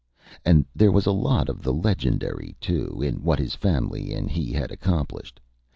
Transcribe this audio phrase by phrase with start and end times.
[0.43, 4.51] And there was a lot of the legendary, too, in what his family and he
[4.51, 5.39] had accomplished.